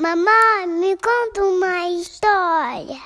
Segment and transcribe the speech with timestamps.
[0.00, 3.02] Mamãe, me conta uma história.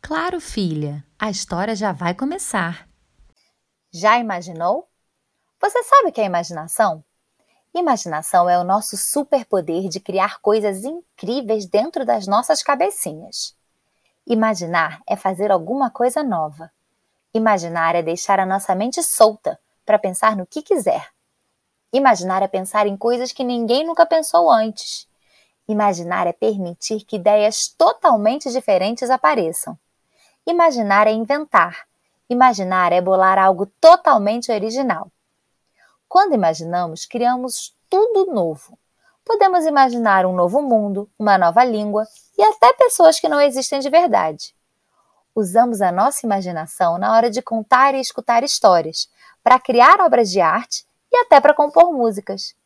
[0.00, 2.88] Claro, filha, a história já vai começar.
[3.92, 4.88] Já imaginou?
[5.60, 7.04] Você sabe o que é imaginação?
[7.74, 13.54] Imaginação é o nosso superpoder de criar coisas incríveis dentro das nossas cabecinhas.
[14.26, 16.72] Imaginar é fazer alguma coisa nova.
[17.34, 21.10] Imaginar é deixar a nossa mente solta para pensar no que quiser.
[21.92, 25.07] Imaginar é pensar em coisas que ninguém nunca pensou antes.
[25.68, 29.78] Imaginar é permitir que ideias totalmente diferentes apareçam.
[30.46, 31.86] Imaginar é inventar.
[32.28, 35.12] Imaginar é bolar algo totalmente original.
[36.08, 38.78] Quando imaginamos, criamos tudo novo.
[39.22, 43.90] Podemos imaginar um novo mundo, uma nova língua e até pessoas que não existem de
[43.90, 44.54] verdade.
[45.34, 49.08] Usamos a nossa imaginação na hora de contar e escutar histórias,
[49.44, 52.56] para criar obras de arte e até para compor músicas.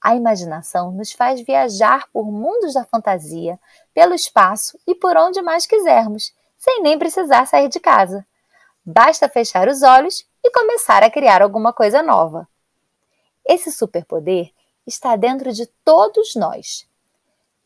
[0.00, 3.58] A imaginação nos faz viajar por mundos da fantasia,
[3.92, 8.26] pelo espaço e por onde mais quisermos, sem nem precisar sair de casa.
[8.84, 12.48] Basta fechar os olhos e começar a criar alguma coisa nova.
[13.44, 14.50] Esse superpoder
[14.86, 16.86] está dentro de todos nós.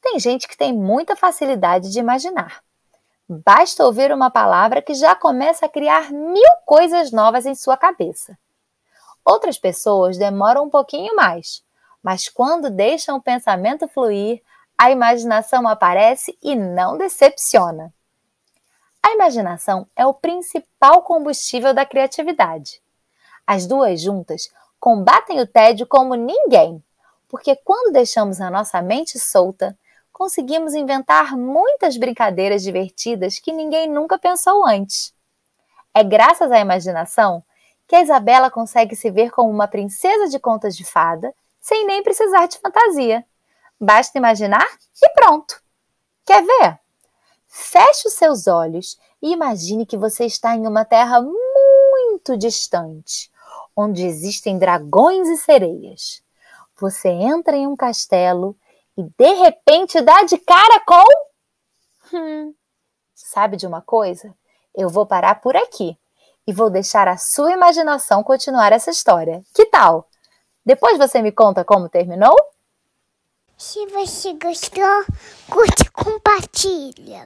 [0.00, 2.62] Tem gente que tem muita facilidade de imaginar.
[3.28, 8.36] Basta ouvir uma palavra que já começa a criar mil coisas novas em sua cabeça.
[9.24, 11.62] Outras pessoas demoram um pouquinho mais,
[12.02, 14.42] mas quando deixam o pensamento fluir,
[14.76, 17.92] a imaginação aparece e não decepciona.
[19.02, 22.82] A imaginação é o principal combustível da criatividade.
[23.46, 26.82] As duas juntas combatem o tédio como ninguém,
[27.28, 29.76] porque quando deixamos a nossa mente solta,
[30.12, 35.14] conseguimos inventar muitas brincadeiras divertidas que ninguém nunca pensou antes.
[35.94, 37.42] É graças à imaginação
[37.86, 42.02] que a Isabela consegue se ver como uma princesa de contas de fada sem nem
[42.02, 43.24] precisar de fantasia.
[43.80, 44.66] Basta imaginar
[45.02, 45.62] e pronto.
[46.26, 46.78] Quer ver?
[47.48, 53.32] Feche os seus olhos e imagine que você está em uma terra muito distante
[53.76, 56.22] onde existem dragões e sereias.
[56.78, 58.56] Você entra em um castelo
[58.96, 62.16] e de repente dá de cara com.
[62.16, 62.54] Hum.
[63.14, 64.34] Sabe de uma coisa?
[64.74, 65.96] Eu vou parar por aqui
[66.46, 69.42] e vou deixar a sua imaginação continuar essa história.
[69.54, 70.08] Que tal?
[70.64, 72.36] Depois você me conta como terminou?
[73.56, 75.04] Se você gostou,
[75.48, 77.20] curte e compartilha.